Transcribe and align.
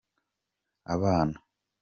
abana. 0.93 1.37